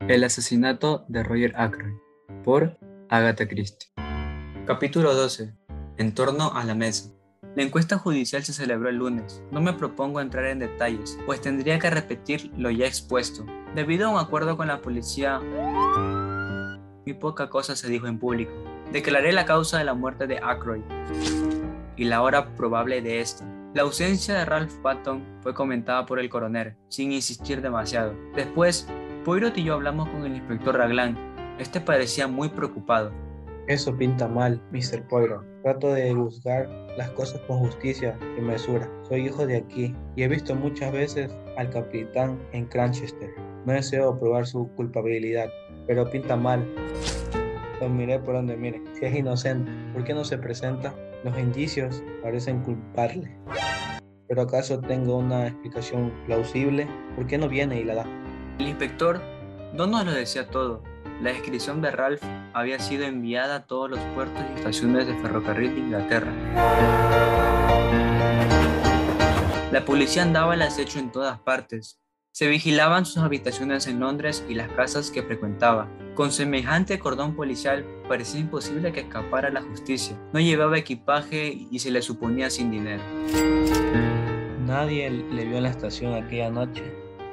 El 0.00 0.22
asesinato 0.22 1.04
de 1.08 1.24
Roger 1.24 1.52
Ackroyd 1.56 1.96
por 2.44 2.78
Agatha 3.08 3.48
Christie. 3.48 3.88
Capítulo 4.64 5.14
12. 5.14 5.52
En 5.96 6.14
torno 6.14 6.52
a 6.54 6.62
la 6.64 6.76
mesa. 6.76 7.10
La 7.56 7.64
encuesta 7.64 7.98
judicial 7.98 8.44
se 8.44 8.52
celebró 8.52 8.88
el 8.88 8.98
lunes. 8.98 9.42
No 9.50 9.60
me 9.60 9.72
propongo 9.72 10.20
entrar 10.20 10.44
en 10.44 10.60
detalles, 10.60 11.18
pues 11.26 11.40
tendría 11.40 11.80
que 11.80 11.90
repetir 11.90 12.52
lo 12.56 12.70
ya 12.70 12.86
expuesto. 12.86 13.44
Debido 13.74 14.06
a 14.06 14.10
un 14.10 14.18
acuerdo 14.20 14.56
con 14.56 14.68
la 14.68 14.80
policía, 14.80 15.40
muy 15.40 17.14
poca 17.14 17.48
cosa 17.48 17.74
se 17.74 17.88
dijo 17.88 18.06
en 18.06 18.20
público. 18.20 18.52
Declaré 18.92 19.32
la 19.32 19.44
causa 19.44 19.78
de 19.78 19.84
la 19.84 19.94
muerte 19.94 20.28
de 20.28 20.38
Ackroyd 20.38 20.84
y 21.96 22.04
la 22.04 22.22
hora 22.22 22.54
probable 22.54 23.02
de 23.02 23.20
esta. 23.20 23.44
La 23.74 23.82
ausencia 23.82 24.34
de 24.34 24.44
Ralph 24.44 24.74
Patton 24.82 25.24
fue 25.40 25.52
comentada 25.52 26.06
por 26.06 26.20
el 26.20 26.28
coronel, 26.28 26.76
sin 26.88 27.10
insistir 27.12 27.60
demasiado. 27.60 28.14
Después, 28.34 28.88
Poirot 29.26 29.58
y 29.58 29.64
yo 29.64 29.74
hablamos 29.74 30.08
con 30.10 30.24
el 30.24 30.36
inspector 30.36 30.76
Raglan. 30.76 31.18
Este 31.58 31.80
parecía 31.80 32.28
muy 32.28 32.48
preocupado. 32.48 33.10
Eso 33.66 33.92
pinta 33.96 34.28
mal, 34.28 34.62
Mr. 34.70 35.02
Poirot. 35.08 35.44
Trato 35.64 35.92
de 35.92 36.14
juzgar 36.14 36.68
las 36.96 37.10
cosas 37.10 37.40
con 37.48 37.58
justicia 37.58 38.16
y 38.38 38.40
mesura. 38.40 38.88
Soy 39.02 39.26
hijo 39.26 39.44
de 39.44 39.56
aquí 39.56 39.96
y 40.14 40.22
he 40.22 40.28
visto 40.28 40.54
muchas 40.54 40.92
veces 40.92 41.36
al 41.56 41.70
capitán 41.70 42.38
en 42.52 42.66
Cranchester. 42.66 43.34
No 43.64 43.72
deseo 43.72 44.16
probar 44.16 44.46
su 44.46 44.68
culpabilidad, 44.76 45.50
pero 45.88 46.08
pinta 46.08 46.36
mal. 46.36 46.64
Lo 47.80 47.88
miré 47.88 48.20
por 48.20 48.34
donde 48.34 48.56
mire. 48.56 48.80
Si 48.92 49.06
es 49.06 49.16
inocente, 49.16 49.68
¿por 49.92 50.04
qué 50.04 50.14
no 50.14 50.24
se 50.24 50.38
presenta? 50.38 50.94
Los 51.24 51.36
indicios 51.36 52.00
parecen 52.22 52.62
culparle. 52.62 53.36
¿Pero 54.28 54.42
acaso 54.42 54.78
tengo 54.78 55.16
una 55.16 55.48
explicación 55.48 56.12
plausible? 56.26 56.86
¿Por 57.16 57.26
qué 57.26 57.38
no 57.38 57.48
viene 57.48 57.80
y 57.80 57.82
la 57.82 57.96
da? 57.96 58.25
El 58.58 58.68
inspector 58.68 59.20
no 59.74 59.86
nos 59.86 60.06
lo 60.06 60.12
decía 60.12 60.48
todo. 60.48 60.82
La 61.20 61.30
descripción 61.30 61.82
de 61.82 61.90
Ralph 61.90 62.22
había 62.54 62.78
sido 62.78 63.04
enviada 63.04 63.56
a 63.56 63.66
todos 63.66 63.90
los 63.90 64.00
puertos 64.14 64.42
y 64.50 64.58
estaciones 64.58 65.06
de 65.06 65.14
ferrocarril 65.16 65.74
de 65.74 65.80
Inglaterra. 65.80 66.32
La 69.72 69.84
policía 69.84 70.22
andaba 70.22 70.54
al 70.54 70.62
acecho 70.62 70.98
en 70.98 71.12
todas 71.12 71.38
partes. 71.38 72.00
Se 72.32 72.48
vigilaban 72.48 73.04
sus 73.04 73.18
habitaciones 73.18 73.86
en 73.86 74.00
Londres 74.00 74.42
y 74.48 74.54
las 74.54 74.70
casas 74.70 75.10
que 75.10 75.22
frecuentaba. 75.22 75.88
Con 76.14 76.32
semejante 76.32 76.98
cordón 76.98 77.36
policial 77.36 77.84
parecía 78.08 78.40
imposible 78.40 78.92
que 78.92 79.00
escapara 79.00 79.48
a 79.48 79.52
la 79.52 79.62
justicia. 79.62 80.18
No 80.32 80.40
llevaba 80.40 80.78
equipaje 80.78 81.66
y 81.70 81.78
se 81.78 81.90
le 81.90 82.00
suponía 82.00 82.48
sin 82.48 82.70
dinero. 82.70 83.02
Nadie 84.66 85.10
le 85.10 85.44
vio 85.44 85.58
en 85.58 85.62
la 85.64 85.70
estación 85.70 86.14
aquella 86.14 86.50
noche. 86.50 86.82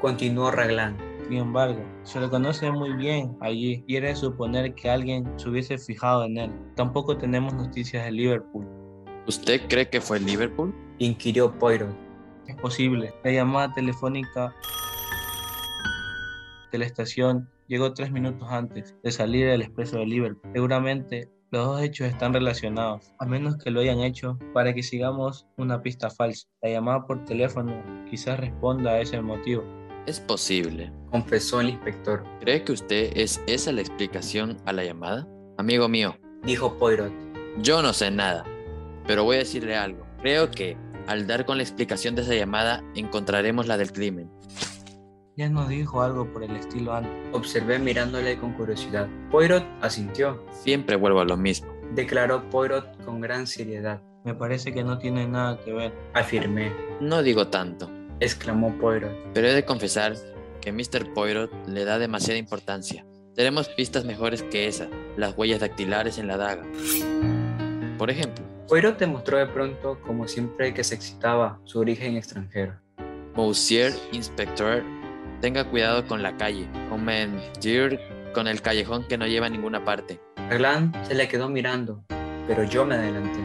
Continuó 0.02 0.52
Raglan. 0.52 1.13
Sin 1.28 1.38
embargo, 1.38 1.82
se 2.04 2.20
le 2.20 2.30
conoce 2.30 2.72
muy 2.72 2.94
bien 2.94 3.38
allí. 3.40 3.84
Quiere 3.88 4.16
suponer 4.16 4.76
que 4.76 4.90
alguien 4.90 5.28
se 5.38 5.50
hubiese 5.50 5.78
fijado 5.78 6.26
en 6.26 6.38
él. 6.38 6.52
Tampoco 6.76 7.18
tenemos 7.18 7.54
noticias 7.54 8.06
de 8.06 8.12
Liverpool. 8.12 8.68
¿Usted 9.28 9.62
cree 9.70 9.90
que 9.90 10.02
fue 10.02 10.20
Liverpool? 10.20 10.74
Inquirió 11.00 11.58
Poirot. 11.58 11.96
Es 12.48 12.56
posible. 12.58 13.14
La 13.24 13.32
llamada 13.32 13.74
telefónica 13.74 14.54
de 16.72 16.78
la 16.78 16.86
estación 16.86 17.50
llegó 17.68 17.94
tres 17.94 18.12
minutos 18.12 18.48
antes 18.52 18.96
de 19.02 19.12
salir 19.12 19.48
del 19.48 19.62
expreso 19.62 19.98
de 19.98 20.06
Liverpool. 20.06 20.52
Seguramente 20.54 21.30
los 21.52 21.68
dos 21.68 21.82
hechos 21.82 22.08
están 22.08 22.34
relacionados, 22.34 23.14
a 23.20 23.26
menos 23.28 23.58
que 23.58 23.70
lo 23.70 23.80
hayan 23.80 24.00
hecho 24.00 24.40
para 24.54 24.74
que 24.74 24.82
sigamos 24.82 25.46
una 25.56 25.84
pista 25.84 26.10
falsa. 26.10 26.48
La 26.64 26.70
llamada 26.72 27.06
por 27.06 27.24
teléfono 27.26 27.80
quizás 28.10 28.40
responda 28.40 28.92
a 28.92 29.02
ese 29.02 29.22
motivo. 29.22 29.64
Es 30.06 30.20
posible, 30.20 30.92
confesó 31.12 31.62
el 31.62 31.70
inspector. 31.70 32.26
¿Cree 32.42 32.66
que 32.66 32.74
usted 32.74 33.14
es 33.16 33.42
esa 33.48 33.72
la 33.72 33.80
explicación 33.80 34.58
a 34.66 34.74
la 34.74 34.84
llamada? 34.84 35.26
Amigo 35.58 35.88
mío, 35.88 36.18
dijo 36.44 36.78
Poirot. 36.78 37.14
Yo 37.60 37.82
no 37.82 37.94
sé 37.94 38.12
nada, 38.12 38.44
pero 39.08 39.24
voy 39.24 39.38
a 39.38 39.40
decirle 39.40 39.78
algo. 39.78 40.06
Creo 40.20 40.52
que, 40.52 40.76
al 41.08 41.26
dar 41.26 41.46
con 41.46 41.56
la 41.56 41.64
explicación 41.64 42.16
de 42.16 42.24
esa 42.24 42.36
llamada, 42.36 42.84
encontraremos 42.96 43.66
la 43.66 43.78
del 43.78 43.94
crimen. 43.94 44.30
Ya 45.38 45.48
nos 45.48 45.70
dijo 45.70 46.02
algo 46.02 46.32
por 46.34 46.44
el 46.44 46.54
estilo 46.58 46.94
antes. 46.94 47.12
Observé 47.32 47.80
mirándole 47.80 48.38
con 48.38 48.52
curiosidad. 48.54 49.08
Poirot 49.32 49.64
asintió. 49.82 50.44
Siempre 50.52 50.98
vuelvo 50.98 51.22
a 51.22 51.26
lo 51.26 51.38
mismo. 51.38 51.72
Declaró 51.96 52.50
Poirot 52.50 53.06
con 53.06 53.22
gran 53.22 53.48
seriedad. 53.48 54.02
Me 54.26 54.36
parece 54.36 54.74
que 54.74 54.84
no 54.84 54.98
tiene 54.98 55.28
nada 55.28 55.58
que 55.64 55.72
ver. 55.72 55.94
Afirmé. 56.14 56.74
No 57.00 57.24
digo 57.24 57.48
tanto 57.48 57.90
exclamó 58.24 58.78
Poirot. 58.78 59.12
Pero 59.34 59.48
he 59.48 59.54
de 59.54 59.66
confesar 59.66 60.16
que 60.62 60.72
Mr. 60.72 61.14
Poirot 61.14 61.52
le 61.68 61.86
da 61.86 62.00
demasiada 62.00 62.40
importancia. 62.40 63.06
Tenemos 63.36 63.68
pistas 63.70 64.06
mejores 64.06 64.44
que 64.44 64.68
esa, 64.68 64.88
las 65.18 65.38
huellas 65.38 65.60
dactilares 65.60 66.18
en 66.18 66.28
la 66.28 66.38
daga. 66.38 66.64
Por 67.98 68.10
ejemplo. 68.10 68.46
Poirot 68.68 68.98
demostró 68.98 69.38
de 69.38 69.48
pronto, 69.48 70.00
como 70.06 70.28
siempre 70.28 70.74
que 70.74 70.84
se 70.84 70.96
excitaba, 70.96 71.60
su 71.66 71.80
origen 71.80 72.16
extranjero. 72.16 72.80
Monsieur 73.36 73.92
Inspector, 74.12 74.84
tenga 75.42 75.70
cuidado 75.70 76.08
con 76.08 76.24
la 76.24 76.38
calle. 76.38 76.68
Commandier 76.90 78.00
con 78.34 78.48
el 78.48 78.62
callejón 78.62 79.06
que 79.08 79.18
no 79.18 79.28
lleva 79.28 79.48
a 79.48 79.50
ninguna 79.50 79.84
parte. 79.84 80.20
Raglan 80.50 80.94
se 81.06 81.16
le 81.16 81.28
quedó 81.28 81.50
mirando, 81.50 82.04
pero 82.48 82.64
yo 82.64 82.86
me 82.86 82.96
adelanté. 82.96 83.40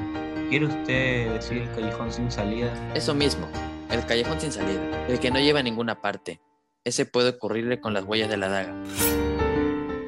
¿Quiere 0.49 0.67
usted 0.67 1.33
decir 1.33 1.59
el 1.59 1.71
callejón 1.73 2.13
sin 2.13 2.31
salida? 2.31 2.73
Eso 2.95 3.15
mismo. 3.15 3.49
El 3.91 4.05
callejón 4.05 4.41
sin 4.41 4.53
salida, 4.53 5.07
el 5.09 5.19
que 5.19 5.31
no 5.31 5.41
lleva 5.41 5.61
a 5.61 5.63
ninguna 5.63 6.03
parte. 6.03 6.41
Ese 6.85 7.07
puede 7.07 7.31
ocurrirle 7.31 7.81
con 7.81 7.95
las 7.95 8.05
huellas 8.05 8.29
de 8.29 8.37
la 8.37 8.49
daga. 8.49 8.75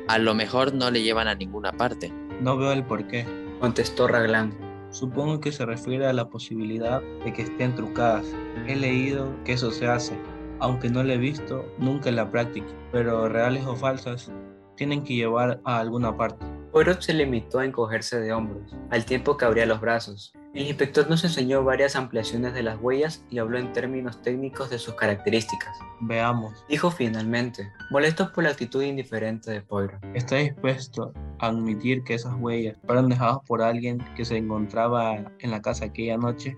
A 0.06 0.18
lo 0.18 0.34
mejor 0.34 0.74
no 0.74 0.90
le 0.90 1.02
llevan 1.02 1.28
a 1.28 1.34
ninguna 1.34 1.72
parte. 1.72 2.12
No 2.40 2.56
veo 2.56 2.72
el 2.72 2.84
por 2.84 3.06
qué, 3.06 3.26
contestó 3.60 4.06
Raglan. 4.06 4.54
Supongo 4.90 5.40
que 5.40 5.52
se 5.52 5.64
refiere 5.64 6.06
a 6.06 6.12
la 6.12 6.28
posibilidad 6.28 7.00
de 7.24 7.32
que 7.32 7.42
estén 7.42 7.74
trucadas. 7.74 8.26
He 8.66 8.76
leído 8.76 9.32
que 9.44 9.52
eso 9.52 9.70
se 9.70 9.86
hace, 9.86 10.18
aunque 10.58 10.90
no 10.90 11.02
lo 11.02 11.12
he 11.12 11.18
visto 11.18 11.64
nunca 11.78 12.08
en 12.08 12.16
la 12.16 12.30
práctica, 12.30 12.68
pero 12.92 13.28
reales 13.28 13.64
o 13.66 13.76
falsas 13.76 14.30
tienen 14.76 15.04
que 15.04 15.14
llevar 15.14 15.60
a 15.64 15.78
alguna 15.78 16.16
parte. 16.16 16.44
Poirot 16.72 17.00
se 17.00 17.12
limitó 17.14 17.58
a 17.58 17.64
encogerse 17.64 18.20
de 18.20 18.32
hombros, 18.32 18.76
al 18.90 19.04
tiempo 19.04 19.36
que 19.36 19.44
abría 19.44 19.66
los 19.66 19.80
brazos. 19.80 20.32
El 20.54 20.66
inspector 20.66 21.10
nos 21.10 21.24
enseñó 21.24 21.64
varias 21.64 21.96
ampliaciones 21.96 22.54
de 22.54 22.62
las 22.62 22.78
huellas 22.80 23.24
y 23.28 23.38
habló 23.38 23.58
en 23.58 23.72
términos 23.72 24.22
técnicos 24.22 24.70
de 24.70 24.78
sus 24.78 24.94
características. 24.94 25.76
Veamos. 26.00 26.64
Dijo 26.68 26.92
finalmente, 26.92 27.68
molesto 27.90 28.32
por 28.32 28.44
la 28.44 28.50
actitud 28.50 28.82
indiferente 28.82 29.50
de 29.50 29.62
Poirot. 29.62 30.00
¿Está 30.14 30.36
dispuesto 30.36 31.12
a 31.40 31.48
admitir 31.48 32.04
que 32.04 32.14
esas 32.14 32.34
huellas 32.38 32.76
fueron 32.86 33.08
dejadas 33.08 33.38
por 33.46 33.62
alguien 33.62 33.98
que 34.16 34.24
se 34.24 34.36
encontraba 34.36 35.16
en 35.40 35.50
la 35.50 35.60
casa 35.60 35.86
aquella 35.86 36.18
noche? 36.18 36.56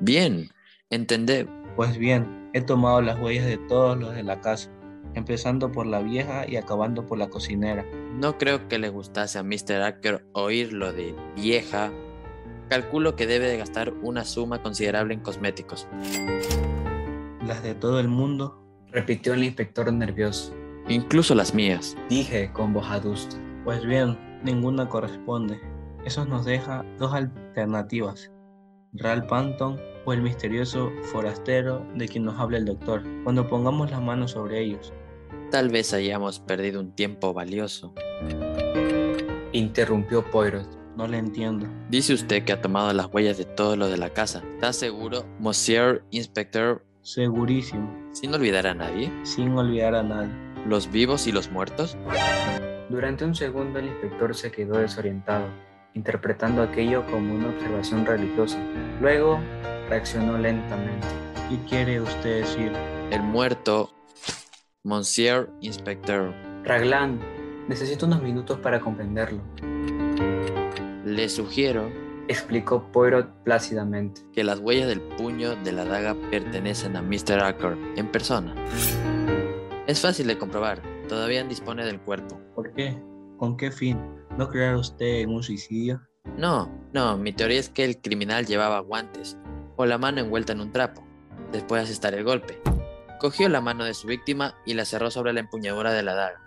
Bien, 0.00 0.48
entendé. 0.88 1.46
Pues 1.76 1.98
bien, 1.98 2.50
he 2.54 2.62
tomado 2.62 3.02
las 3.02 3.18
huellas 3.20 3.44
de 3.44 3.58
todos 3.68 3.98
los 3.98 4.14
de 4.14 4.22
la 4.22 4.40
casa, 4.40 4.70
empezando 5.14 5.72
por 5.72 5.86
la 5.86 6.00
vieja 6.00 6.48
y 6.48 6.56
acabando 6.56 7.06
por 7.06 7.18
la 7.18 7.28
cocinera. 7.28 7.84
No 8.14 8.38
creo 8.38 8.68
que 8.68 8.78
le 8.78 8.88
gustase 8.88 9.38
a 9.38 9.42
Mr. 9.42 9.82
Acker 9.82 10.26
oír 10.32 10.72
lo 10.72 10.92
de 10.92 11.14
vieja 11.36 11.90
Calculo 12.70 13.16
que 13.16 13.26
debe 13.26 13.48
de 13.48 13.58
gastar 13.58 13.92
una 14.00 14.24
suma 14.24 14.62
considerable 14.62 15.12
en 15.12 15.18
cosméticos. 15.18 15.88
¿Las 17.44 17.64
de 17.64 17.74
todo 17.74 17.98
el 17.98 18.06
mundo? 18.06 18.62
Repitió 18.92 19.34
el 19.34 19.42
inspector 19.42 19.92
nervioso. 19.92 20.54
Incluso 20.88 21.34
las 21.34 21.52
mías. 21.52 21.96
Dije 22.08 22.52
con 22.52 22.72
voz 22.72 22.88
adusta. 22.88 23.36
Pues 23.64 23.84
bien, 23.84 24.16
ninguna 24.44 24.88
corresponde. 24.88 25.60
Eso 26.04 26.24
nos 26.24 26.44
deja 26.44 26.84
dos 26.96 27.12
alternativas. 27.12 28.30
Ralph 28.92 29.26
Panton 29.28 29.76
o 30.04 30.12
el 30.12 30.22
misterioso 30.22 30.92
forastero 31.02 31.84
de 31.96 32.06
quien 32.06 32.24
nos 32.24 32.38
habla 32.38 32.58
el 32.58 32.66
doctor, 32.66 33.02
cuando 33.24 33.48
pongamos 33.48 33.90
las 33.90 34.00
manos 34.00 34.30
sobre 34.30 34.60
ellos. 34.60 34.92
Tal 35.50 35.68
vez 35.68 35.92
hayamos 35.92 36.40
perdido 36.40 36.80
un 36.80 36.92
tiempo 36.92 37.32
valioso. 37.32 37.94
Interrumpió 39.52 40.24
Poirot. 40.30 40.78
No 40.96 41.06
le 41.06 41.18
entiendo. 41.18 41.66
Dice 41.88 42.12
usted 42.12 42.44
que 42.44 42.52
ha 42.52 42.60
tomado 42.60 42.92
las 42.92 43.06
huellas 43.06 43.38
de 43.38 43.44
todos 43.44 43.78
los 43.78 43.90
de 43.90 43.96
la 43.96 44.10
casa. 44.10 44.42
¿Está 44.54 44.72
seguro, 44.72 45.24
Monsieur 45.38 46.04
Inspector? 46.10 46.84
Segurísimo. 47.02 47.90
¿Sin 48.12 48.34
olvidar 48.34 48.66
a 48.66 48.74
nadie? 48.74 49.10
Sin 49.22 49.56
olvidar 49.56 49.94
a 49.94 50.02
nadie. 50.02 50.32
¿Los 50.66 50.90
vivos 50.90 51.26
y 51.26 51.32
los 51.32 51.50
muertos? 51.50 51.96
Durante 52.90 53.24
un 53.24 53.34
segundo 53.34 53.78
el 53.78 53.86
inspector 53.86 54.34
se 54.34 54.50
quedó 54.50 54.78
desorientado, 54.78 55.46
interpretando 55.94 56.60
aquello 56.60 57.06
como 57.06 57.34
una 57.34 57.48
observación 57.48 58.04
religiosa. 58.04 58.58
Luego 59.00 59.40
reaccionó 59.88 60.36
lentamente. 60.36 61.06
¿Qué 61.48 61.58
quiere 61.68 62.00
usted 62.00 62.40
decir? 62.40 62.72
El 63.10 63.22
muerto, 63.22 63.94
Monsieur 64.82 65.50
Inspector. 65.60 66.32
Raglan, 66.64 67.20
necesito 67.68 68.06
unos 68.06 68.22
minutos 68.22 68.58
para 68.60 68.80
comprenderlo. 68.80 69.42
Le 71.04 71.28
sugiero, 71.28 71.90
explicó 72.28 72.90
Poirot 72.90 73.28
plácidamente, 73.44 74.22
que 74.32 74.42
las 74.42 74.58
huellas 74.60 74.88
del 74.88 75.02
puño 75.02 75.54
de 75.56 75.72
la 75.72 75.84
daga 75.84 76.16
pertenecen 76.30 76.96
a 76.96 77.02
Mr. 77.02 77.40
Acker 77.40 77.76
en 77.96 78.10
persona. 78.10 78.54
Es 79.86 80.00
fácil 80.00 80.26
de 80.26 80.38
comprobar. 80.38 80.80
todavía 81.08 81.44
dispone 81.44 81.84
del 81.84 82.00
cuerpo. 82.00 82.40
¿Por 82.54 82.72
qué? 82.72 82.96
¿Con 83.36 83.58
qué 83.58 83.70
fin? 83.70 83.98
¿No 84.38 84.48
creerá 84.48 84.78
usted 84.78 85.20
en 85.20 85.30
un 85.30 85.42
suicidio? 85.42 86.00
No, 86.38 86.72
no, 86.94 87.18
mi 87.18 87.34
teoría 87.34 87.58
es 87.58 87.68
que 87.68 87.84
el 87.84 88.00
criminal 88.00 88.46
llevaba 88.46 88.78
guantes 88.80 89.36
o 89.76 89.84
la 89.84 89.98
mano 89.98 90.20
envuelta 90.20 90.54
en 90.54 90.60
un 90.60 90.72
trapo, 90.72 91.04
después 91.52 91.80
de 91.80 91.84
asestar 91.84 92.14
el 92.14 92.24
golpe. 92.24 92.60
Cogió 93.20 93.50
la 93.50 93.60
mano 93.60 93.84
de 93.84 93.92
su 93.92 94.06
víctima 94.06 94.54
y 94.64 94.72
la 94.72 94.86
cerró 94.86 95.10
sobre 95.10 95.34
la 95.34 95.40
empuñadura 95.40 95.92
de 95.92 96.02
la 96.02 96.14
daga. 96.14 96.42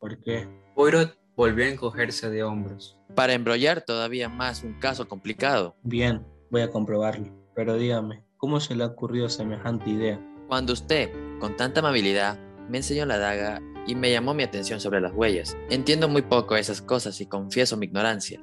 ¿Por 0.00 0.18
qué? 0.22 0.48
Poirot 0.74 1.14
volvió 1.36 1.66
a 1.66 1.68
encogerse 1.68 2.30
de 2.30 2.42
hombros. 2.42 2.96
Para 3.14 3.34
embrollar 3.34 3.82
todavía 3.82 4.30
más 4.30 4.62
un 4.64 4.80
caso 4.80 5.08
complicado. 5.08 5.76
Bien, 5.82 6.26
voy 6.50 6.62
a 6.62 6.70
comprobarlo. 6.70 7.28
Pero 7.54 7.76
dígame, 7.76 8.24
¿cómo 8.38 8.60
se 8.60 8.74
le 8.74 8.84
ha 8.84 8.86
ocurrido 8.86 9.28
semejante 9.28 9.90
idea? 9.90 10.18
Cuando 10.48 10.72
usted, 10.72 11.10
con 11.38 11.54
tanta 11.54 11.80
amabilidad, 11.80 12.38
me 12.70 12.78
enseñó 12.78 13.04
la 13.04 13.18
daga 13.18 13.60
y 13.86 13.94
me 13.94 14.10
llamó 14.10 14.32
mi 14.32 14.44
atención 14.44 14.80
sobre 14.80 15.02
las 15.02 15.12
huellas. 15.12 15.54
Entiendo 15.68 16.08
muy 16.08 16.22
poco 16.22 16.56
esas 16.56 16.80
cosas 16.80 17.20
y 17.20 17.26
confieso 17.26 17.76
mi 17.76 17.84
ignorancia, 17.84 18.40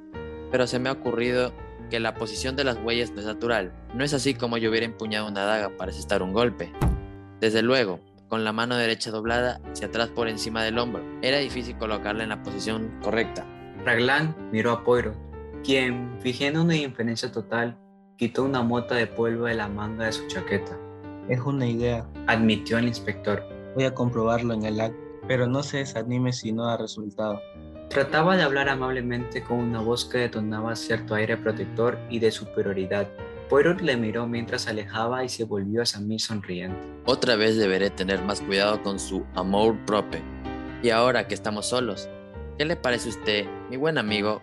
pero 0.52 0.68
se 0.68 0.78
me 0.78 0.88
ha 0.88 0.92
ocurrido 0.92 1.52
que 1.90 1.98
la 1.98 2.14
posición 2.14 2.54
de 2.54 2.62
las 2.62 2.78
huellas 2.78 3.10
no 3.10 3.18
es 3.18 3.26
natural. 3.26 3.74
No 3.94 4.04
es 4.04 4.14
así 4.14 4.34
como 4.34 4.58
yo 4.58 4.70
hubiera 4.70 4.86
empuñado 4.86 5.26
una 5.26 5.44
daga 5.44 5.76
para 5.76 5.90
asestar 5.90 6.22
un 6.22 6.32
golpe. 6.32 6.72
Desde 7.40 7.62
luego, 7.62 8.00
con 8.28 8.44
la 8.44 8.52
mano 8.52 8.76
derecha 8.76 9.10
doblada 9.10 9.60
hacia 9.72 9.86
atrás 9.88 10.08
por 10.08 10.28
encima 10.28 10.62
del 10.62 10.78
hombro, 10.78 11.02
era 11.22 11.38
difícil 11.38 11.76
colocarla 11.78 12.22
en 12.22 12.28
la 12.28 12.42
posición 12.42 12.92
correcta. 13.02 13.46
Raglan 13.84 14.36
miró 14.52 14.72
a 14.72 14.84
Poirot, 14.84 15.16
quien, 15.64 16.18
fingiendo 16.20 16.62
una 16.62 16.76
indiferencia 16.76 17.32
total, 17.32 17.78
quitó 18.16 18.44
una 18.44 18.62
mota 18.62 18.94
de 18.94 19.06
polvo 19.06 19.46
de 19.46 19.54
la 19.54 19.68
manga 19.68 20.04
de 20.04 20.12
su 20.12 20.26
chaqueta. 20.26 20.78
Es 21.30 21.40
una 21.40 21.66
idea. 21.66 22.06
Admitió 22.26 22.76
el 22.76 22.88
inspector. 22.88 23.42
Voy 23.74 23.84
a 23.84 23.94
comprobarlo 23.94 24.52
en 24.52 24.64
el 24.64 24.78
acto, 24.78 25.00
pero 25.26 25.46
no 25.46 25.62
se 25.62 25.78
desanime 25.78 26.34
si 26.34 26.52
no 26.52 26.66
da 26.66 26.76
resultado. 26.76 27.40
Trataba 27.88 28.36
de 28.36 28.42
hablar 28.42 28.68
amablemente 28.68 29.42
con 29.42 29.58
una 29.58 29.80
voz 29.80 30.04
que 30.04 30.18
detonaba 30.18 30.76
cierto 30.76 31.14
aire 31.14 31.38
protector 31.38 31.98
y 32.10 32.18
de 32.18 32.30
superioridad. 32.30 33.08
Poirot 33.50 33.80
le 33.80 33.96
miró 33.96 34.28
mientras 34.28 34.62
se 34.62 34.70
alejaba 34.70 35.24
y 35.24 35.28
se 35.28 35.42
volvió 35.42 35.82
hacia 35.82 35.98
mí 35.98 36.20
sonriente. 36.20 36.78
Otra 37.04 37.34
vez 37.34 37.56
deberé 37.56 37.90
tener 37.90 38.22
más 38.22 38.40
cuidado 38.40 38.80
con 38.80 39.00
su 39.00 39.26
amor 39.34 39.76
propio. 39.86 40.20
Y 40.84 40.90
ahora 40.90 41.26
que 41.26 41.34
estamos 41.34 41.68
solos, 41.68 42.08
¿qué 42.56 42.64
le 42.64 42.76
parece 42.76 43.08
a 43.08 43.10
usted, 43.10 43.46
mi 43.68 43.76
buen 43.76 43.98
amigo, 43.98 44.40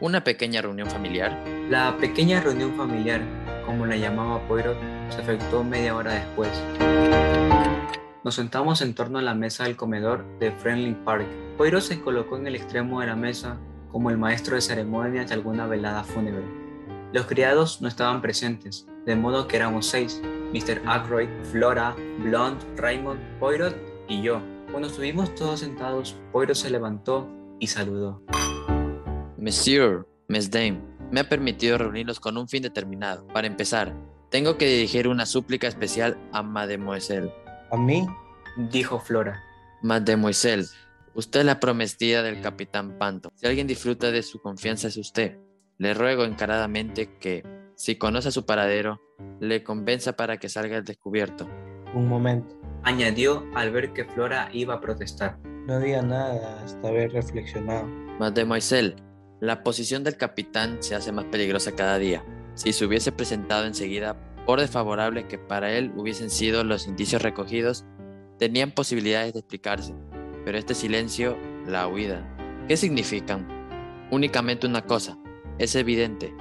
una 0.00 0.22
pequeña 0.22 0.62
reunión 0.62 0.88
familiar? 0.88 1.36
La 1.68 1.96
pequeña 1.98 2.40
reunión 2.42 2.76
familiar, 2.76 3.22
como 3.66 3.86
la 3.86 3.96
llamaba 3.96 4.46
Poirot, 4.46 4.78
se 5.08 5.20
efectuó 5.20 5.64
media 5.64 5.96
hora 5.96 6.12
después. 6.12 6.50
Nos 8.22 8.36
sentamos 8.36 8.82
en 8.82 8.94
torno 8.94 9.18
a 9.18 9.22
la 9.22 9.34
mesa 9.34 9.64
del 9.64 9.74
comedor 9.74 10.24
de 10.38 10.52
Friendly 10.52 10.94
Park. 11.04 11.26
Poirot 11.58 11.82
se 11.82 12.00
colocó 12.00 12.36
en 12.36 12.46
el 12.46 12.54
extremo 12.54 13.00
de 13.00 13.08
la 13.08 13.16
mesa 13.16 13.58
como 13.90 14.10
el 14.10 14.16
maestro 14.16 14.54
de 14.54 14.62
ceremonias 14.62 15.26
de 15.26 15.34
alguna 15.34 15.66
velada 15.66 16.04
fúnebre. 16.04 16.63
Los 17.14 17.26
criados 17.26 17.80
no 17.80 17.86
estaban 17.86 18.20
presentes, 18.20 18.88
de 19.06 19.14
modo 19.14 19.46
que 19.46 19.54
éramos 19.54 19.86
seis, 19.86 20.20
Mr. 20.52 20.82
Ackroyd, 20.84 21.28
Flora, 21.52 21.94
Blond, 22.18 22.60
Raymond, 22.76 23.20
Poirot 23.38 23.76
y 24.08 24.20
yo. 24.20 24.42
Cuando 24.72 24.88
estuvimos 24.88 25.32
todos 25.36 25.60
sentados, 25.60 26.16
Poirot 26.32 26.56
se 26.56 26.70
levantó 26.70 27.30
y 27.60 27.68
saludó. 27.68 28.20
Monsieur, 29.38 30.08
Miss 30.26 30.50
Dame, 30.50 30.80
me 31.12 31.20
ha 31.20 31.28
permitido 31.28 31.78
reunirlos 31.78 32.18
con 32.18 32.36
un 32.36 32.48
fin 32.48 32.64
determinado. 32.64 33.24
Para 33.28 33.46
empezar, 33.46 33.94
tengo 34.28 34.58
que 34.58 34.66
dirigir 34.66 35.06
una 35.06 35.24
súplica 35.24 35.68
especial 35.68 36.18
a 36.32 36.42
Mademoiselle. 36.42 37.32
¿A 37.70 37.76
mí? 37.76 38.08
Dijo 38.56 38.98
Flora. 38.98 39.40
Mademoiselle, 39.82 40.66
usted 41.14 41.40
es 41.40 41.46
la 41.46 41.60
prometida 41.60 42.24
del 42.24 42.40
capitán 42.40 42.98
Panto. 42.98 43.30
Si 43.36 43.46
alguien 43.46 43.68
disfruta 43.68 44.10
de 44.10 44.24
su 44.24 44.40
confianza 44.40 44.88
es 44.88 44.96
usted. 44.96 45.38
Le 45.78 45.92
ruego 45.92 46.24
encaradamente 46.24 47.16
que, 47.18 47.42
si 47.74 47.96
conoce 47.96 48.30
su 48.30 48.46
paradero, 48.46 49.00
le 49.40 49.64
convenza 49.64 50.14
para 50.14 50.36
que 50.36 50.48
salga 50.48 50.76
al 50.76 50.84
descubierto. 50.84 51.48
Un 51.94 52.08
momento. 52.08 52.54
Añadió 52.84 53.44
al 53.54 53.72
ver 53.72 53.92
que 53.92 54.04
Flora 54.04 54.48
iba 54.52 54.74
a 54.74 54.80
protestar. 54.80 55.38
No 55.66 55.80
diga 55.80 56.02
nada 56.02 56.62
hasta 56.62 56.88
haber 56.88 57.12
reflexionado. 57.12 57.86
Mademoiselle, 58.18 58.96
la 59.40 59.62
posición 59.62 60.04
del 60.04 60.16
capitán 60.16 60.78
se 60.80 60.94
hace 60.94 61.10
más 61.10 61.24
peligrosa 61.24 61.72
cada 61.72 61.98
día. 61.98 62.24
Si 62.54 62.72
se 62.72 62.84
hubiese 62.84 63.10
presentado 63.10 63.66
enseguida, 63.66 64.16
por 64.46 64.60
desfavorable 64.60 65.26
que 65.26 65.38
para 65.38 65.72
él 65.72 65.92
hubiesen 65.96 66.30
sido 66.30 66.62
los 66.62 66.86
indicios 66.86 67.22
recogidos, 67.22 67.84
tenían 68.38 68.70
posibilidades 68.70 69.32
de 69.32 69.40
explicarse. 69.40 69.94
Pero 70.44 70.58
este 70.58 70.74
silencio, 70.74 71.36
la 71.66 71.88
huida, 71.88 72.22
¿qué 72.68 72.76
significan? 72.76 73.48
Únicamente 74.10 74.66
una 74.66 74.82
cosa, 74.82 75.18
es 75.58 75.74
evidente. 75.74 76.34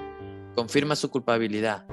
Confirma 0.56 0.96
su 0.96 1.10
culpabilidad. 1.10 1.86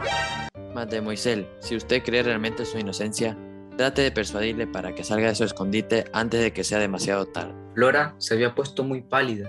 Mademoiselle, 0.75 1.49
si 1.61 1.77
usted 1.77 2.03
cree 2.03 2.23
realmente 2.23 2.65
su 2.65 2.79
inocencia, 2.79 3.37
trate 3.77 4.03
de 4.03 4.11
persuadirle 4.11 4.67
para 4.67 4.95
que 4.95 5.05
salga 5.05 5.29
de 5.29 5.35
su 5.35 5.45
escondite 5.45 6.05
antes 6.13 6.41
de 6.41 6.53
que 6.53 6.65
sea 6.65 6.79
demasiado 6.79 7.27
tarde. 7.27 7.55
Flora 7.75 8.15
se 8.19 8.35
había 8.35 8.55
puesto 8.55 8.85
muy 8.85 9.01
pálida. 9.01 9.49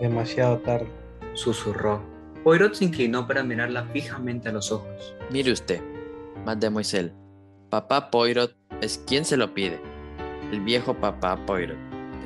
Demasiado 0.00 0.58
tarde. 0.58 0.88
Susurró. 1.34 2.02
Poirot 2.44 2.74
se 2.74 2.84
inclinó 2.84 3.26
para 3.26 3.42
mirarla 3.42 3.84
fijamente 3.92 4.48
a 4.48 4.52
los 4.52 4.72
ojos. 4.72 5.14
Mire 5.30 5.52
usted, 5.52 5.82
Mademoiselle, 6.44 7.12
papá 7.68 8.10
Poirot 8.10 8.56
es 8.80 8.98
quien 9.06 9.24
se 9.24 9.36
lo 9.36 9.52
pide. 9.54 9.80
El 10.50 10.60
viejo 10.60 10.94
papá 10.94 11.44
Poirot, 11.44 11.76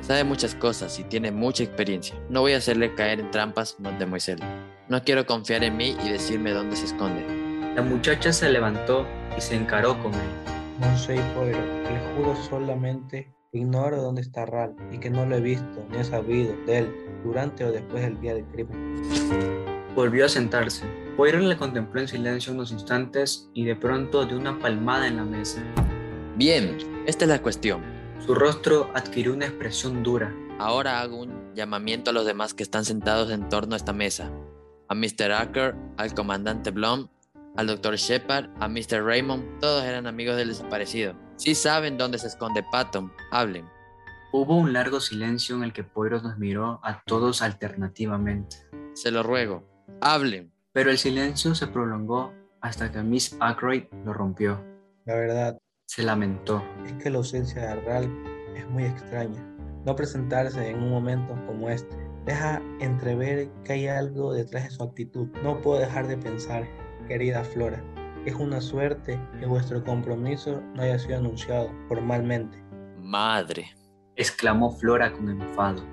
sabe 0.01 0.23
muchas 0.23 0.55
cosas 0.55 0.97
y 0.99 1.03
tiene 1.03 1.31
mucha 1.31 1.63
experiencia. 1.63 2.15
No 2.29 2.41
voy 2.41 2.53
a 2.53 2.57
hacerle 2.57 2.93
caer 2.95 3.19
en 3.19 3.31
trampas, 3.31 3.75
Mademoiselle. 3.79 4.43
No 4.93 5.03
quiero 5.03 5.25
confiar 5.25 5.63
en 5.63 5.75
mí 5.75 5.97
y 6.05 6.09
decirme 6.09 6.51
dónde 6.51 6.75
se 6.75 6.85
esconde. 6.85 7.25
La 7.73 7.81
muchacha 7.81 8.31
se 8.31 8.47
levantó 8.51 9.07
y 9.35 9.41
se 9.41 9.55
encaró 9.55 9.99
con 10.03 10.13
él. 10.13 10.29
Monsieur 10.79 11.19
Poirot, 11.33 11.89
le 11.89 11.99
juro 12.15 12.35
solamente 12.35 13.33
que 13.51 13.57
ignoro 13.57 14.03
dónde 14.03 14.21
está 14.21 14.45
Ral 14.45 14.75
y 14.91 14.99
que 14.99 15.09
no 15.09 15.25
lo 15.25 15.37
he 15.37 15.41
visto 15.41 15.83
ni 15.89 15.97
he 15.97 16.03
sabido 16.03 16.55
de 16.67 16.77
él 16.77 16.95
durante 17.23 17.65
o 17.65 17.71
después 17.71 18.03
del 18.03 18.21
día 18.21 18.35
del 18.35 18.45
crimen. 18.45 19.01
Volvió 19.95 20.25
a 20.25 20.29
sentarse. 20.29 20.85
Poirot 21.17 21.41
le 21.41 21.57
contempló 21.57 21.99
en 21.99 22.07
silencio 22.07 22.53
unos 22.53 22.71
instantes 22.71 23.49
y 23.55 23.65
de 23.65 23.75
pronto 23.75 24.27
dio 24.27 24.37
una 24.37 24.59
palmada 24.59 25.07
en 25.07 25.17
la 25.17 25.23
mesa. 25.23 25.63
Bien, 26.35 26.77
esta 27.07 27.25
es 27.25 27.29
la 27.29 27.41
cuestión. 27.41 27.81
Su 28.23 28.35
rostro 28.35 28.91
adquirió 28.93 29.33
una 29.33 29.47
expresión 29.47 30.03
dura. 30.03 30.31
Ahora 30.59 31.01
hago 31.01 31.19
un 31.19 31.55
llamamiento 31.55 32.11
a 32.11 32.13
los 32.13 32.27
demás 32.27 32.53
que 32.53 32.61
están 32.61 32.85
sentados 32.85 33.31
en 33.31 33.49
torno 33.49 33.73
a 33.73 33.77
esta 33.77 33.91
mesa. 33.91 34.31
A 34.93 34.95
Mr. 34.95 35.31
Acker, 35.31 35.75
al 35.97 36.13
comandante 36.13 36.69
Blom, 36.69 37.07
al 37.57 37.65
Dr. 37.65 37.95
Shepard, 37.95 38.51
a 38.59 38.67
Mr. 38.67 39.03
Raymond, 39.03 39.57
todos 39.59 39.83
eran 39.83 40.05
amigos 40.05 40.37
del 40.37 40.49
desaparecido. 40.49 41.15
Si 41.35 41.55
saben 41.55 41.97
dónde 41.97 42.19
se 42.19 42.27
esconde 42.27 42.63
Patton, 42.71 43.11
hablen. 43.31 43.65
Hubo 44.33 44.55
un 44.55 44.71
largo 44.71 44.99
silencio 44.99 45.55
en 45.55 45.63
el 45.63 45.73
que 45.73 45.83
Poirot 45.83 46.21
nos 46.21 46.37
miró 46.37 46.79
a 46.83 47.01
todos 47.07 47.41
alternativamente. 47.41 48.57
Se 48.93 49.09
lo 49.09 49.23
ruego, 49.23 49.67
hablen. 49.99 50.53
Pero 50.73 50.91
el 50.91 50.99
silencio 50.99 51.55
se 51.55 51.65
prolongó 51.65 52.31
hasta 52.61 52.91
que 52.91 53.01
Miss 53.01 53.35
Ackroyd 53.39 53.85
lo 54.05 54.13
rompió. 54.13 54.63
La 55.05 55.15
verdad 55.15 55.57
Se 55.87 56.03
lamentó. 56.03 56.63
es 56.85 56.93
que 57.01 57.09
la 57.09 57.17
ausencia 57.17 57.63
de 57.63 57.81
Ral 57.81 58.23
es 58.55 58.69
muy 58.69 58.83
extraña. 58.83 59.41
No 59.87 59.95
presentarse 59.95 60.69
en 60.69 60.83
un 60.83 60.91
momento 60.91 61.33
como 61.47 61.67
este 61.71 61.97
deja 62.25 62.61
entrever 62.79 63.49
que 63.63 63.73
hay 63.73 63.87
algo 63.87 64.33
detrás 64.33 64.65
de 64.65 64.69
su 64.71 64.83
actitud. 64.83 65.27
No 65.43 65.61
puedo 65.61 65.79
dejar 65.79 66.07
de 66.07 66.17
pensar, 66.17 66.67
querida 67.07 67.43
Flora, 67.43 67.83
es 68.25 68.35
una 68.35 68.61
suerte 68.61 69.19
que 69.39 69.45
vuestro 69.45 69.83
compromiso 69.83 70.61
no 70.75 70.83
haya 70.83 70.97
sido 70.97 71.17
anunciado 71.17 71.69
formalmente. 71.87 72.57
Madre. 72.97 73.67
Exclamó 74.15 74.71
Flora 74.71 75.11
con 75.11 75.29
enfado. 75.29 75.83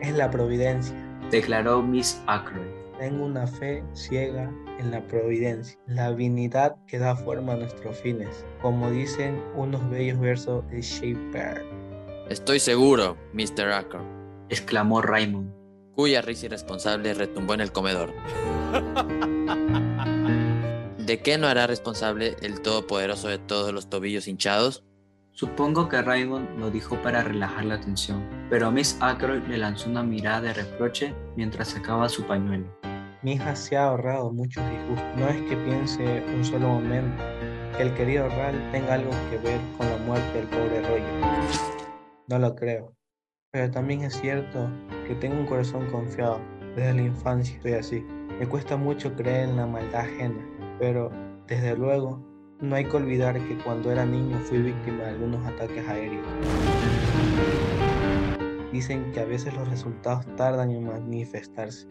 Es 0.00 0.16
la 0.16 0.30
providencia. 0.30 0.96
Declaró 1.30 1.82
Miss 1.82 2.20
Ackroyd. 2.26 2.66
Tengo 2.98 3.26
una 3.26 3.46
fe 3.46 3.84
ciega 3.92 4.50
en 4.80 4.90
la 4.90 5.06
providencia, 5.06 5.78
la 5.86 6.10
divinidad 6.10 6.76
que 6.86 6.98
da 6.98 7.14
forma 7.14 7.52
a 7.52 7.56
nuestros 7.56 7.96
fines, 7.98 8.44
como 8.60 8.90
dicen 8.90 9.40
unos 9.54 9.88
bellos 9.88 10.18
versos 10.18 10.68
de 10.70 10.80
Shakespeare. 10.80 11.64
Estoy 12.28 12.58
seguro, 12.58 13.16
Mr. 13.32 13.70
Acker, 13.72 14.00
Exclamó 14.48 15.00
Raymond. 15.00 15.57
Cuya 15.98 16.22
risa 16.22 16.46
irresponsable 16.46 17.12
retumbó 17.12 17.54
en 17.54 17.60
el 17.60 17.72
comedor. 17.72 18.14
¿De 20.96 21.20
qué 21.20 21.38
no 21.38 21.48
hará 21.48 21.66
responsable 21.66 22.36
el 22.40 22.60
todopoderoso 22.60 23.26
de 23.26 23.38
todos 23.38 23.72
los 23.72 23.90
tobillos 23.90 24.28
hinchados? 24.28 24.84
Supongo 25.32 25.88
que 25.88 26.00
Raymond 26.00 26.56
lo 26.60 26.70
dijo 26.70 26.94
para 27.02 27.24
relajar 27.24 27.64
la 27.64 27.80
tensión, 27.80 28.24
pero 28.48 28.70
Miss 28.70 28.96
Ackroyd 29.00 29.42
le 29.48 29.58
lanzó 29.58 29.90
una 29.90 30.04
mirada 30.04 30.42
de 30.42 30.54
reproche 30.54 31.12
mientras 31.34 31.70
sacaba 31.70 32.08
su 32.08 32.22
pañuelo. 32.22 32.72
Mi 33.24 33.32
hija 33.32 33.56
se 33.56 33.76
ha 33.76 33.88
ahorrado 33.88 34.30
muchos 34.30 34.62
disgustos. 34.70 35.16
No 35.16 35.28
es 35.28 35.42
que 35.48 35.56
piense 35.56 36.22
un 36.32 36.44
solo 36.44 36.68
momento 36.68 37.24
que 37.76 37.82
el 37.82 37.92
querido 37.94 38.28
Ral 38.28 38.70
tenga 38.70 38.94
algo 38.94 39.10
que 39.30 39.38
ver 39.38 39.60
con 39.76 39.90
la 39.90 39.96
muerte 39.96 40.32
del 40.32 40.46
pobre 40.46 40.80
Roger. 40.80 41.22
No 42.28 42.38
lo 42.38 42.54
creo. 42.54 42.97
Pero 43.50 43.70
también 43.70 44.02
es 44.02 44.12
cierto 44.20 44.68
que 45.06 45.14
tengo 45.14 45.40
un 45.40 45.46
corazón 45.46 45.86
confiado. 45.90 46.38
Desde 46.76 46.92
la 46.92 47.02
infancia 47.02 47.56
estoy 47.56 47.72
así. 47.72 48.06
Me 48.38 48.46
cuesta 48.46 48.76
mucho 48.76 49.14
creer 49.14 49.48
en 49.48 49.56
la 49.56 49.66
maldad 49.66 50.02
ajena, 50.02 50.46
pero 50.78 51.10
desde 51.46 51.74
luego 51.74 52.22
no 52.60 52.76
hay 52.76 52.84
que 52.84 52.96
olvidar 52.98 53.40
que 53.48 53.56
cuando 53.64 53.90
era 53.90 54.04
niño 54.04 54.38
fui 54.40 54.58
víctima 54.58 55.04
de 55.04 55.10
algunos 55.10 55.46
ataques 55.46 55.88
aéreos. 55.88 56.26
Dicen 58.70 59.10
que 59.12 59.20
a 59.20 59.24
veces 59.24 59.54
los 59.54 59.66
resultados 59.70 60.26
tardan 60.36 60.70
en 60.70 60.86
manifestarse. 60.86 61.88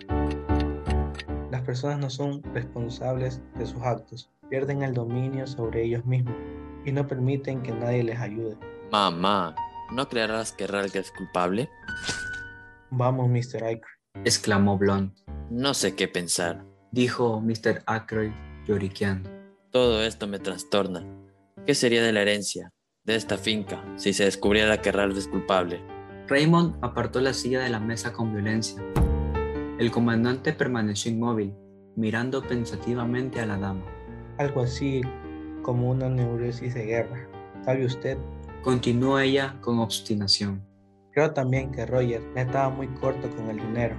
Las 1.49 1.61
personas 1.63 1.97
no 1.97 2.11
son 2.11 2.43
responsables 2.53 3.41
de 3.55 3.65
sus 3.65 3.81
actos, 3.81 4.29
pierden 4.47 4.83
el 4.83 4.93
dominio 4.93 5.47
sobre 5.47 5.85
ellos 5.85 6.05
mismos 6.05 6.35
y 6.85 6.91
no 6.91 7.07
permiten 7.07 7.63
que 7.63 7.71
nadie 7.71 8.03
les 8.03 8.19
ayude. 8.19 8.55
Mamá, 8.91 9.55
¿no 9.91 10.07
creerás 10.09 10.51
que 10.51 10.67
Ralph 10.67 10.95
es 10.95 11.11
culpable? 11.11 11.69
Vamos, 12.89 13.29
Mr. 13.29 13.63
Aykroyd. 13.63 13.97
exclamó 14.23 14.77
Blond. 14.77 15.13
No 15.49 15.73
sé 15.73 15.95
qué 15.95 16.07
pensar. 16.07 16.65
Dijo 16.91 17.41
Mr. 17.41 17.83
Aykroyd 17.85 18.31
lloriqueando. 18.65 19.29
Todo 19.71 20.03
esto 20.03 20.27
me 20.27 20.39
trastorna. 20.39 21.05
¿Qué 21.65 21.75
sería 21.75 22.01
de 22.01 22.13
la 22.13 22.21
herencia, 22.21 22.71
de 23.03 23.15
esta 23.15 23.37
finca, 23.37 23.83
si 23.97 24.13
se 24.13 24.25
descubriera 24.25 24.81
que 24.81 24.91
Ralph 24.91 25.17
es 25.17 25.27
culpable? 25.27 25.81
Raymond 26.27 26.77
apartó 26.81 27.21
la 27.21 27.33
silla 27.33 27.61
de 27.61 27.69
la 27.69 27.79
mesa 27.79 28.13
con 28.13 28.33
violencia. 28.33 28.81
El 29.79 29.91
comandante 29.91 30.53
permaneció 30.53 31.11
inmóvil, 31.11 31.53
mirando 31.95 32.41
pensativamente 32.41 33.39
a 33.39 33.45
la 33.45 33.57
dama. 33.57 33.85
Algo 34.37 34.61
así 34.61 35.01
como 35.61 35.89
una 35.89 36.09
neurosis 36.09 36.73
de 36.73 36.85
guerra. 36.85 37.27
¿Sabe 37.63 37.85
usted? 37.85 38.17
Continuó 38.63 39.19
ella 39.19 39.55
con 39.61 39.79
obstinación. 39.79 40.61
Creo 41.13 41.31
también 41.31 41.71
que 41.71 41.85
Roger 41.85 42.21
estaba 42.35 42.69
muy 42.69 42.87
corto 42.87 43.29
con 43.35 43.49
el 43.49 43.57
dinero. 43.57 43.95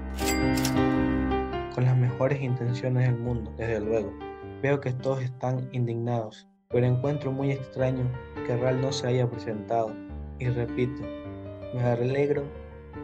Con 1.74 1.84
las 1.84 1.96
mejores 1.96 2.40
intenciones 2.42 3.06
del 3.06 3.18
mundo, 3.18 3.52
desde 3.56 3.80
luego. 3.80 4.12
Veo 4.62 4.80
que 4.80 4.92
todos 4.92 5.22
están 5.22 5.68
indignados, 5.72 6.46
pero 6.68 6.86
encuentro 6.86 7.32
muy 7.32 7.52
extraño 7.52 8.10
que 8.46 8.56
Ral 8.56 8.80
no 8.80 8.92
se 8.92 9.06
haya 9.06 9.28
presentado. 9.28 9.92
Y 10.38 10.48
repito, 10.48 11.02
me 11.74 11.80
alegro 11.82 12.44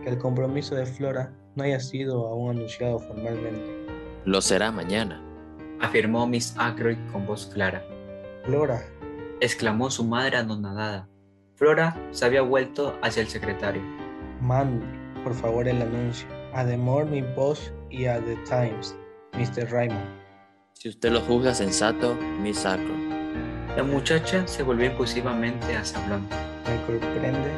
que 0.03 0.11
el 0.11 0.19
compromiso 0.19 0.75
de 0.75 0.87
Flora 0.87 1.33
no 1.55 1.65
haya 1.65 1.81
sido 1.81 2.27
aún 2.27 2.51
anunciado 2.51 2.99
formalmente. 2.99 3.87
Lo 4.25 4.41
será 4.41 4.71
mañana, 4.71 5.23
afirmó 5.81 6.27
Miss 6.27 6.55
Ackroyd 6.59 6.99
con 7.13 7.27
voz 7.27 7.47
clara. 7.47 7.85
Flora, 8.45 8.85
exclamó 9.41 9.91
su 9.91 10.05
madre 10.05 10.37
anonadada. 10.37 11.09
Flora 11.57 11.97
se 12.11 12.25
había 12.25 12.43
vuelto 12.43 12.99
hacia 13.03 13.23
el 13.23 13.29
secretario. 13.29 13.83
Mande, 14.41 14.85
por 15.23 15.35
favor, 15.35 15.69
el 15.69 15.81
anuncio 15.81 16.27
a 16.53 16.65
The 16.65 16.77
Morning 16.77 17.23
Post 17.37 17.73
y 17.91 18.07
a 18.07 18.21
The 18.21 18.37
Times, 18.45 18.97
Mr. 19.35 19.71
Raymond. 19.71 20.25
Si 20.73 20.89
usted 20.89 21.13
lo 21.13 21.21
juzga 21.21 21.55
sensato, 21.55 22.17
Miss 22.41 22.67
Ackroyd. 22.67 23.15
La 23.77 23.85
muchacha 23.85 24.47
se 24.47 24.65
volvió 24.65 24.87
impulsivamente 24.87 25.77
hacia 25.77 26.05
Blond. 26.07 26.29
Me 26.31 26.87
sorprende, 26.87 27.51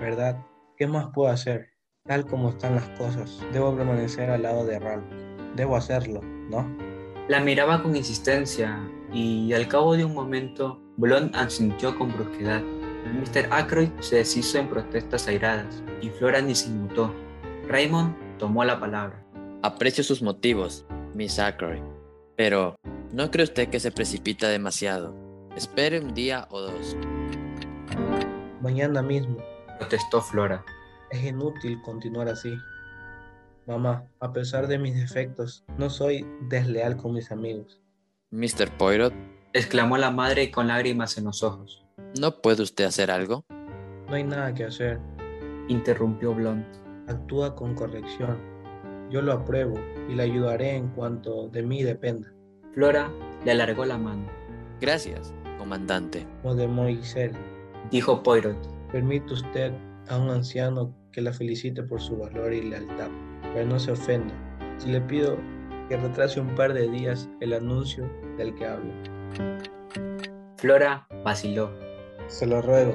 ¿verdad? 0.00 0.36
¿Qué 0.76 0.88
más 0.88 1.06
puedo 1.14 1.30
hacer? 1.30 1.70
Tal 2.04 2.26
como 2.26 2.50
están 2.50 2.74
las 2.74 2.88
cosas, 2.90 3.40
debo 3.52 3.74
permanecer 3.76 4.30
al 4.30 4.42
lado 4.42 4.66
de 4.66 4.80
Ralph. 4.80 5.04
Debo 5.54 5.76
hacerlo, 5.76 6.20
¿no? 6.50 6.68
La 7.28 7.40
miraba 7.40 7.82
con 7.82 7.94
insistencia 7.94 8.78
y 9.12 9.52
al 9.52 9.68
cabo 9.68 9.96
de 9.96 10.04
un 10.04 10.12
momento, 10.12 10.80
Blond 10.96 11.34
asintió 11.36 11.96
con 11.96 12.12
brusquedad. 12.12 12.62
Mr. 13.12 13.48
Ackroyd 13.50 13.90
se 14.00 14.16
deshizo 14.16 14.58
en 14.58 14.68
protestas 14.68 15.28
airadas 15.28 15.82
y 16.00 16.08
Flora 16.08 16.40
ni 16.40 16.54
se 16.54 16.68
inmutó. 16.68 17.14
Raymond 17.68 18.38
tomó 18.38 18.64
la 18.64 18.80
palabra. 18.80 19.24
Aprecio 19.62 20.04
sus 20.04 20.22
motivos, 20.22 20.86
Miss 21.14 21.38
Ackroyd, 21.38 21.82
pero 22.36 22.76
¿no 23.12 23.30
cree 23.30 23.44
usted 23.44 23.68
que 23.68 23.80
se 23.80 23.90
precipita 23.90 24.48
demasiado? 24.48 25.14
Espere 25.56 26.00
un 26.00 26.14
día 26.14 26.48
o 26.50 26.60
dos. 26.60 26.96
Mañana 28.60 29.02
mismo. 29.02 29.38
Protestó 29.78 30.20
Flora. 30.20 30.64
Es 31.10 31.22
inútil 31.22 31.80
continuar 31.82 32.28
así. 32.28 32.56
Mamá, 33.66 34.04
a 34.20 34.32
pesar 34.32 34.66
de 34.66 34.78
mis 34.78 34.94
defectos, 34.94 35.64
no 35.78 35.90
soy 35.90 36.26
desleal 36.48 36.96
con 36.96 37.14
mis 37.14 37.30
amigos. 37.30 37.80
Mr. 38.30 38.70
Poirot, 38.76 39.14
exclamó 39.52 39.96
la 39.96 40.10
madre 40.10 40.50
con 40.50 40.68
lágrimas 40.68 41.16
en 41.18 41.24
los 41.24 41.42
ojos. 41.42 41.83
¿No 42.18 42.40
puede 42.40 42.62
usted 42.62 42.84
hacer 42.84 43.10
algo? 43.10 43.44
No 44.08 44.14
hay 44.14 44.24
nada 44.24 44.54
que 44.54 44.64
hacer. 44.64 45.00
Interrumpió 45.68 46.34
Blond. 46.34 46.64
Actúa 47.08 47.54
con 47.54 47.74
corrección. 47.74 48.38
Yo 49.10 49.22
lo 49.22 49.32
apruebo 49.32 49.74
y 50.08 50.14
le 50.14 50.22
ayudaré 50.22 50.76
en 50.76 50.88
cuanto 50.88 51.48
de 51.48 51.62
mí 51.62 51.82
dependa. 51.82 52.32
Flora 52.72 53.10
le 53.44 53.52
alargó 53.52 53.84
la 53.84 53.98
mano. 53.98 54.26
Gracias, 54.80 55.32
comandante. 55.58 56.26
Moisel, 56.42 57.32
dijo 57.90 58.22
Poirot. 58.22 58.56
Permite 58.90 59.34
usted 59.34 59.72
a 60.08 60.18
un 60.18 60.30
anciano 60.30 60.94
que 61.12 61.20
la 61.20 61.32
felicite 61.32 61.82
por 61.82 62.00
su 62.00 62.16
valor 62.16 62.52
y 62.52 62.62
lealtad, 62.62 63.08
pero 63.52 63.66
no 63.66 63.78
se 63.78 63.92
ofenda 63.92 64.34
si 64.78 64.90
le 64.90 65.00
pido 65.00 65.36
que 65.88 65.96
retrase 65.96 66.40
un 66.40 66.54
par 66.54 66.72
de 66.72 66.88
días 66.88 67.28
el 67.40 67.52
anuncio 67.52 68.10
del 68.36 68.54
que 68.54 68.66
hablo. 68.66 68.92
Flora 70.56 71.06
vaciló. 71.24 71.83
Se 72.28 72.46
lo 72.46 72.62
ruego, 72.62 72.94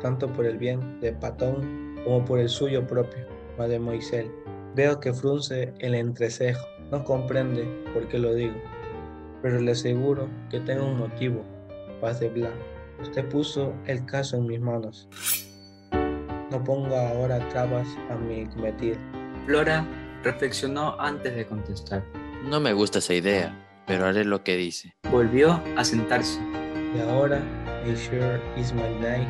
tanto 0.00 0.32
por 0.32 0.46
el 0.46 0.58
bien 0.58 1.00
de 1.00 1.12
Patón 1.12 1.96
como 2.04 2.24
por 2.24 2.38
el 2.38 2.48
suyo 2.48 2.86
propio, 2.86 3.26
mademoiselle. 3.58 4.30
Veo 4.74 5.00
que 5.00 5.12
frunce 5.12 5.72
el 5.80 5.94
entrecejo, 5.94 6.64
no 6.90 7.04
comprende 7.04 7.64
por 7.92 8.06
qué 8.08 8.18
lo 8.18 8.34
digo, 8.34 8.54
pero 9.42 9.60
le 9.60 9.72
aseguro 9.72 10.28
que 10.50 10.60
tengo 10.60 10.86
un 10.86 10.98
motivo, 10.98 11.44
paz 12.00 12.20
de 12.20 12.28
blanco. 12.28 12.56
Usted 13.00 13.28
puso 13.28 13.74
el 13.86 14.04
caso 14.06 14.36
en 14.36 14.46
mis 14.46 14.60
manos. 14.60 15.08
No 16.50 16.64
ponga 16.64 17.10
ahora 17.10 17.46
trabas 17.50 17.86
a 18.10 18.16
mi 18.16 18.46
cometido. 18.46 18.96
Flora 19.46 19.86
reflexionó 20.22 20.98
antes 20.98 21.34
de 21.34 21.46
contestar. 21.46 22.04
No 22.44 22.60
me 22.60 22.72
gusta 22.72 22.98
esa 22.98 23.14
idea, 23.14 23.82
pero 23.86 24.06
haré 24.06 24.24
lo 24.24 24.42
que 24.42 24.56
dice. 24.56 24.94
Volvió 25.10 25.60
a 25.76 25.84
sentarse. 25.84 26.40
Y 26.96 27.00
ahora, 27.00 27.42
sure 27.96 28.40
is 28.56 28.72
my 28.72 28.88
night. 29.00 29.28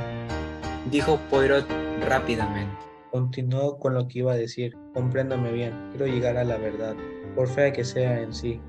Dijo 0.91 1.19
Poirot 1.31 1.67
rápidamente. 2.09 2.75
Continuó 3.11 3.79
con 3.79 3.95
lo 3.95 4.07
que 4.07 4.21
iba 4.21 4.33
a 4.33 4.37
decir. 4.37 4.77
Compréndame 4.95 5.53
bien, 5.53 5.73
quiero 5.91 6.07
llegar 6.07 6.37
a 6.37 6.45
la 6.45 6.57
verdad, 6.57 6.95
por 7.35 7.49
fea 7.49 7.73
que 7.73 7.85
sea 7.85 8.21
en 8.21 8.33
sí. 8.33 8.61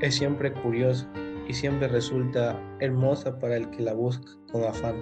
Es 0.00 0.14
siempre 0.14 0.52
curioso 0.52 1.06
y 1.48 1.54
siempre 1.54 1.88
resulta 1.88 2.58
hermosa 2.80 3.38
para 3.38 3.56
el 3.56 3.68
que 3.70 3.82
la 3.82 3.94
busca 3.94 4.32
con 4.52 4.64
afán. 4.64 4.96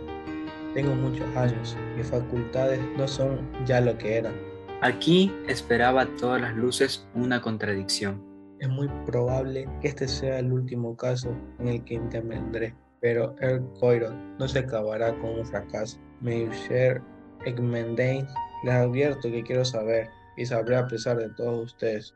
Tengo 0.75 0.95
muchos 0.95 1.27
años, 1.37 1.77
mis 1.97 2.07
facultades 2.07 2.81
no 2.97 3.09
son 3.09 3.41
ya 3.67 3.81
lo 3.81 3.97
que 3.99 4.17
eran. 4.17 4.35
Aquí 4.81 5.33
esperaba 5.49 6.03
a 6.03 6.17
todas 6.17 6.41
las 6.41 6.55
luces 6.55 7.09
una 7.15 7.41
contradicción. 7.41 8.23
Es 8.61 8.69
muy 8.69 8.89
probable 9.07 9.69
que 9.81 9.89
este 9.89 10.07
sea 10.07 10.39
el 10.39 10.53
último 10.53 10.97
caso 10.97 11.35
en 11.59 11.69
el 11.69 11.85
que 11.85 11.95
intervendré, 11.95 12.75
pero 13.01 13.35
el 13.41 13.61
Poirot 13.81 14.15
no 14.39 14.49
se 14.49 14.61
acabará 14.61 15.19
con 15.19 15.39
un 15.39 15.47
fracaso. 15.47 15.99
Monsieur 16.21 17.03
Egmendain, 17.45 18.27
les 18.65 18.75
advierto 18.75 19.31
que 19.31 19.43
quiero 19.43 19.65
saber 19.65 20.09
y 20.37 20.47
sabré 20.47 20.77
a 20.77 20.87
pesar 20.87 21.17
de 21.17 21.31
todos 21.31 21.67
ustedes. 21.67 22.15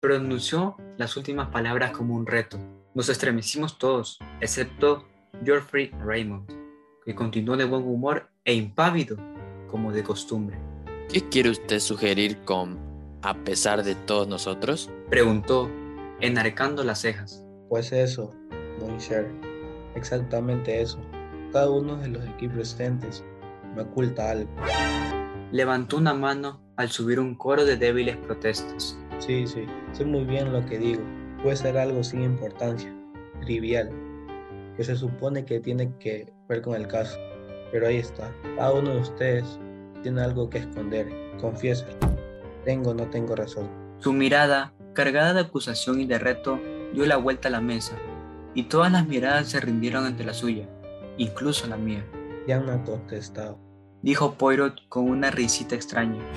Pronunció 0.00 0.76
las 0.96 1.16
últimas 1.16 1.48
palabras 1.48 1.90
como 1.92 2.14
un 2.14 2.26
reto. 2.26 2.58
Nos 2.94 3.08
estremecimos 3.08 3.78
todos, 3.78 4.18
excepto 4.40 5.06
Geoffrey 5.44 5.90
Raymond, 6.04 6.50
que 7.04 7.14
continuó 7.14 7.56
de 7.56 7.64
buen 7.64 7.84
humor 7.84 8.28
e 8.44 8.54
impávido, 8.54 9.16
como 9.70 9.92
de 9.92 10.02
costumbre. 10.02 10.58
¿Qué 11.12 11.28
quiere 11.28 11.50
usted 11.50 11.80
sugerir 11.80 12.38
con 12.44 12.78
a 13.22 13.34
pesar 13.34 13.82
de 13.82 13.94
todos 13.94 14.28
nosotros? 14.28 14.90
Preguntó, 15.10 15.70
enarcando 16.20 16.84
las 16.84 17.00
cejas. 17.00 17.44
Pues 17.68 17.92
eso, 17.92 18.34
Monsieur, 18.80 19.26
exactamente 19.98 20.80
eso. 20.80 20.98
Cada 21.52 21.70
uno 21.70 21.96
de 21.96 22.08
los 22.08 22.26
aquí 22.26 22.48
presentes 22.48 23.24
me 23.74 23.82
oculta 23.82 24.30
algo. 24.30 24.50
Levantó 25.52 25.96
una 25.96 26.14
mano 26.14 26.60
al 26.76 26.88
subir 26.88 27.20
un 27.20 27.34
coro 27.34 27.64
de 27.64 27.76
débiles 27.76 28.16
protestas. 28.16 28.98
Sí, 29.18 29.46
sí, 29.46 29.66
sé 29.92 30.04
muy 30.04 30.24
bien 30.24 30.52
lo 30.52 30.64
que 30.66 30.78
digo. 30.78 31.02
Puede 31.42 31.56
ser 31.56 31.76
algo 31.78 32.02
sin 32.02 32.22
importancia, 32.22 32.94
trivial, 33.40 33.90
que 34.76 34.84
se 34.84 34.96
supone 34.96 35.44
que 35.44 35.60
tiene 35.60 35.92
que 35.98 36.32
ver 36.48 36.62
con 36.62 36.74
el 36.74 36.86
caso. 36.86 37.18
Pero 37.72 37.88
ahí 37.88 37.96
está, 37.96 38.32
cada 38.56 38.72
uno 38.72 38.94
de 38.94 39.00
ustedes 39.00 39.58
tiene 40.02 40.22
algo 40.22 40.48
que 40.48 40.58
esconder, 40.58 41.08
confiésalo. 41.40 41.94
Tengo 42.64 42.90
o 42.90 42.94
no 42.94 43.08
tengo 43.10 43.34
razón. 43.34 43.68
Su 43.98 44.12
mirada, 44.12 44.72
cargada 44.94 45.34
de 45.34 45.40
acusación 45.40 46.00
y 46.00 46.06
de 46.06 46.18
reto, 46.18 46.60
dio 46.92 47.06
la 47.06 47.16
vuelta 47.16 47.48
a 47.48 47.50
la 47.50 47.60
mesa, 47.60 47.96
y 48.54 48.64
todas 48.64 48.90
las 48.92 49.06
miradas 49.06 49.48
se 49.48 49.60
rindieron 49.60 50.04
ante 50.06 50.24
la 50.24 50.34
suya, 50.34 50.68
incluso 51.16 51.66
la 51.66 51.76
mía. 51.76 52.04
Ya 52.46 52.60
no 52.60 52.72
ha 52.72 52.82
contestado. 52.84 53.58
dijo 54.02 54.34
Poirot 54.34 54.88
con 54.88 55.08
una 55.10 55.30
risita 55.30 55.74
extraña. 55.74 56.22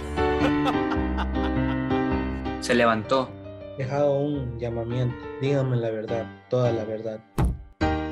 Se 2.62 2.76
levantó. 2.76 3.30
Dejado 3.78 4.20
un 4.20 4.60
llamamiento. 4.60 5.16
Díganme 5.42 5.78
la 5.78 5.90
verdad, 5.90 6.26
toda 6.50 6.72
la 6.72 6.84
verdad. 6.84 7.20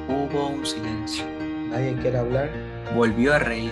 Hubo 0.08 0.48
un 0.48 0.66
silencio. 0.66 1.24
¿Nadie 1.70 1.96
quiere 2.02 2.18
hablar? 2.18 2.50
Volvió 2.96 3.34
a 3.36 3.40
reír 3.40 3.72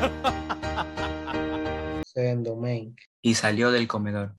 Saint 2.04 2.44
Domingue. 2.44 2.96
y 3.22 3.34
salió 3.34 3.70
del 3.70 3.86
comedor. 3.86 4.34